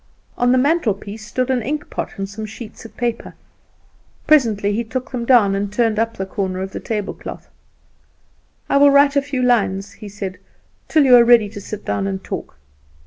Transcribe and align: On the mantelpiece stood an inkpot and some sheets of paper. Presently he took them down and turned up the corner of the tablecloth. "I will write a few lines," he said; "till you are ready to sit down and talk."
On 0.35 0.51
the 0.51 0.57
mantelpiece 0.57 1.27
stood 1.27 1.51
an 1.51 1.61
inkpot 1.61 2.17
and 2.17 2.27
some 2.27 2.47
sheets 2.47 2.85
of 2.85 2.97
paper. 2.97 3.35
Presently 4.25 4.73
he 4.73 4.83
took 4.83 5.11
them 5.11 5.25
down 5.25 5.53
and 5.53 5.71
turned 5.71 5.99
up 5.99 6.17
the 6.17 6.25
corner 6.25 6.59
of 6.61 6.71
the 6.71 6.79
tablecloth. 6.79 7.51
"I 8.67 8.77
will 8.77 8.89
write 8.89 9.15
a 9.15 9.21
few 9.21 9.43
lines," 9.43 9.91
he 9.91 10.09
said; 10.09 10.39
"till 10.87 11.05
you 11.05 11.15
are 11.17 11.23
ready 11.23 11.49
to 11.49 11.61
sit 11.61 11.85
down 11.85 12.07
and 12.07 12.23
talk." 12.23 12.57